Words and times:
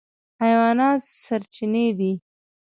حیوانات 0.41 1.01
سرچینې 1.23 1.87
دي. 1.97 2.11